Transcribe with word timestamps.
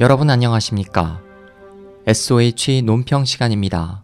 여러분 0.00 0.30
안녕하십니까? 0.30 1.20
SOH 2.06 2.80
논평 2.86 3.26
시간입니다. 3.26 4.02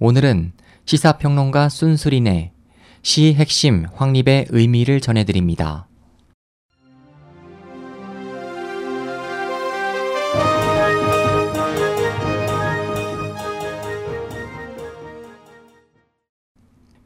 오늘은 0.00 0.52
시사평론가 0.84 1.68
순수린의 1.68 2.50
시 3.02 3.32
핵심 3.34 3.86
확립의 3.94 4.46
의미를 4.48 5.00
전해드립니다. 5.00 5.86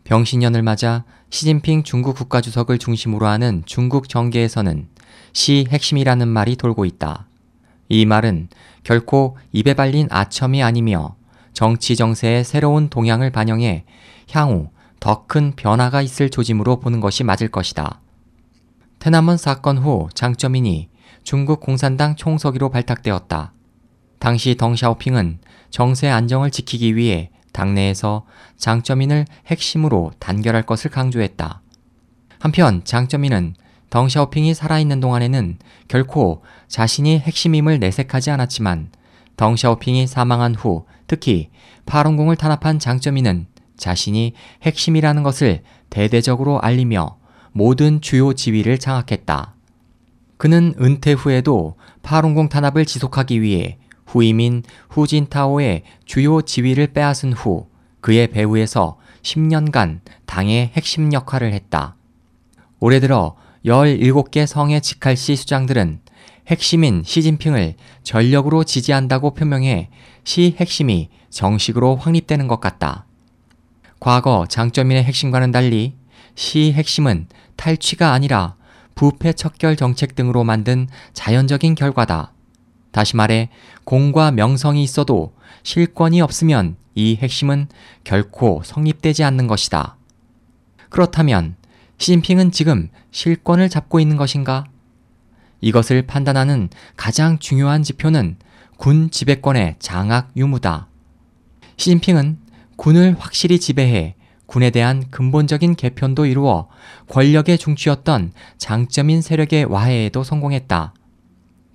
병신년을 0.04 0.62
맞아 0.62 1.04
시진핑 1.28 1.82
중국 1.82 2.16
국가주석을 2.16 2.78
중심으로 2.78 3.26
하는 3.26 3.62
중국 3.66 4.08
정계에서는 4.08 4.88
시 5.34 5.66
핵심이라는 5.68 6.26
말이 6.26 6.56
돌고 6.56 6.86
있다. 6.86 7.26
이 7.90 8.06
말은 8.06 8.48
결코 8.84 9.36
입에 9.52 9.74
발린 9.74 10.06
아첨이 10.10 10.62
아니며 10.62 11.16
정치 11.52 11.96
정세의 11.96 12.44
새로운 12.44 12.88
동향을 12.88 13.30
반영해 13.30 13.84
향후 14.30 14.70
더 15.00 15.26
큰 15.26 15.52
변화가 15.56 16.02
있을 16.02 16.30
조짐으로 16.30 16.80
보는 16.80 17.00
것이 17.00 17.24
맞을 17.24 17.48
것이다. 17.48 18.00
테나먼 19.00 19.36
사건 19.36 19.78
후 19.78 20.08
장쩌민이 20.14 20.88
중국 21.24 21.60
공산당 21.60 22.16
총서기로 22.16 22.70
발탁되었다. 22.70 23.52
당시 24.18 24.56
덩샤오핑은 24.56 25.40
정세 25.70 26.08
안정을 26.08 26.50
지키기 26.50 26.96
위해 26.96 27.30
당내에서 27.52 28.24
장쩌민을 28.56 29.24
핵심으로 29.46 30.12
단결할 30.18 30.62
것을 30.64 30.90
강조했다. 30.90 31.62
한편 32.38 32.84
장쩌민은 32.84 33.54
덩샤오핑이 33.90 34.54
살아있는 34.54 35.00
동안에는 35.00 35.58
결코 35.88 36.42
자신이 36.68 37.18
핵심임을 37.18 37.80
내색하지 37.80 38.30
않았지만 38.30 38.90
덩샤오핑이 39.36 40.06
사망한 40.06 40.54
후 40.54 40.86
특히 41.06 41.50
파룬공을 41.86 42.36
탄압한 42.36 42.78
장쩌민은 42.78 43.46
자신이 43.76 44.34
핵심이라는 44.62 45.22
것을 45.22 45.62
대대적으로 45.88 46.60
알리며 46.60 47.16
모든 47.52 48.00
주요 48.00 48.32
지위를 48.32 48.78
장악했다. 48.78 49.54
그는 50.36 50.74
은퇴 50.80 51.12
후에도 51.12 51.76
파룬공 52.02 52.48
탄압을 52.48 52.84
지속하기 52.84 53.42
위해 53.42 53.78
후임인 54.06 54.62
후진타오의 54.88 55.82
주요 56.04 56.42
지위를 56.42 56.88
빼앗은 56.88 57.32
후 57.32 57.68
그의 58.00 58.28
배후에서 58.28 58.98
10년간 59.22 60.00
당의 60.26 60.70
핵심 60.74 61.12
역할을 61.12 61.52
했다. 61.52 61.96
올해 62.78 63.00
들어 63.00 63.36
17개 63.64 64.46
성의 64.46 64.80
직할시 64.80 65.36
수장들은 65.36 66.00
핵심인 66.46 67.02
시진핑을 67.04 67.74
전력으로 68.02 68.64
지지한다고 68.64 69.34
표명해 69.34 69.90
시 70.24 70.56
핵심이 70.58 71.10
정식으로 71.28 71.96
확립되는 71.96 72.48
것 72.48 72.60
같다. 72.60 73.06
과거 74.00 74.46
장점인의 74.48 75.04
핵심과는 75.04 75.52
달리 75.52 75.94
시 76.34 76.72
핵심은 76.72 77.28
탈취가 77.56 78.12
아니라 78.12 78.56
부패 78.94 79.32
척결 79.32 79.76
정책 79.76 80.14
등으로 80.14 80.42
만든 80.42 80.88
자연적인 81.12 81.74
결과다. 81.74 82.32
다시 82.90 83.14
말해 83.16 83.50
공과 83.84 84.30
명성이 84.30 84.82
있어도 84.82 85.34
실권이 85.62 86.20
없으면 86.20 86.76
이 86.94 87.16
핵심은 87.20 87.68
결코 88.02 88.62
성립되지 88.64 89.22
않는 89.22 89.46
것이다. 89.46 89.96
그렇다면 90.88 91.56
시진핑은 92.00 92.50
지금 92.50 92.88
실권을 93.10 93.68
잡고 93.68 94.00
있는 94.00 94.16
것인가? 94.16 94.64
이것을 95.60 96.06
판단하는 96.06 96.70
가장 96.96 97.38
중요한 97.38 97.82
지표는 97.82 98.38
군 98.78 99.10
지배권의 99.10 99.76
장악 99.78 100.30
유무다. 100.34 100.88
시진핑은 101.76 102.38
군을 102.76 103.16
확실히 103.18 103.60
지배해 103.60 104.14
군에 104.46 104.70
대한 104.70 105.10
근본적인 105.10 105.76
개편도 105.76 106.24
이루어 106.24 106.68
권력의 107.08 107.58
중추였던 107.58 108.32
장점인 108.56 109.20
세력의 109.20 109.66
와해에도 109.66 110.24
성공했다. 110.24 110.94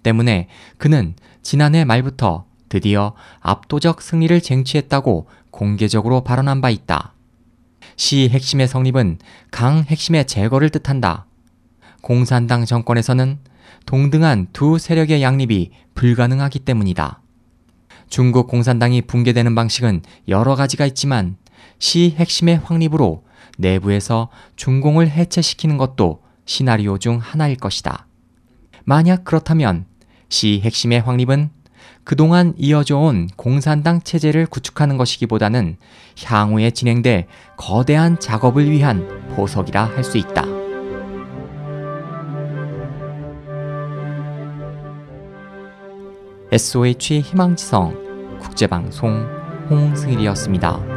때문에 0.02 0.50
그는 0.80 1.14
지난해 1.44 1.86
말부터 1.86 2.46
드디어 2.68 3.14
압도적 3.42 4.02
승리를 4.02 4.42
쟁취했다고 4.42 5.28
공개적으로 5.52 6.24
발언한 6.24 6.62
바 6.62 6.72
있다. 6.72 7.15
시 7.98 8.30
핵심의 8.30 8.68
성립은 8.68 9.20
강 9.52 9.84
핵심의 9.84 10.26
제거를 10.26 10.70
뜻한다. 10.70 11.26
공산당 12.02 12.66
정권에서는 12.66 13.40
동등한 13.86 14.48
두 14.54 14.78
세력의 14.78 15.22
양립이 15.22 15.72
불가능하기 15.96 16.60
때문이다. 16.60 17.22
중국 18.10 18.48
공산당이 18.48 19.04
붕괴되는 19.04 19.56
방식은 19.56 20.02
여러 20.28 20.56
가지가 20.56 20.86
있지만 20.88 21.38
시 21.80 22.16
핵심의 22.18 22.58
확립으로 22.58 23.24
내부에서 23.58 24.30
중공을 24.56 25.10
해체시키는 25.10 25.78
것도 25.78 26.22
시나리오 26.46 26.98
중 26.98 27.18
하나일 27.18 27.58
것이다. 27.58 28.08
만약 28.84 29.24
그렇다면 29.24 29.86
시 30.30 30.62
핵심의 30.64 31.02
확립은 31.02 31.50
그동안 32.06 32.54
이어져 32.56 32.98
온 33.00 33.28
공산당 33.36 34.00
체제를 34.00 34.46
구축하는 34.46 34.96
것이기보다는 34.96 35.76
향후에 36.24 36.70
진행될 36.70 37.26
거대한 37.58 38.20
작업을 38.20 38.70
위한 38.70 39.08
보석이라 39.36 39.86
할 39.86 40.04
수 40.04 40.20
있다. 40.20 40.46
SOH 46.52 47.22
희망지성 47.22 48.38
국제방송 48.40 49.28
홍승일이었습니다. 49.72 50.95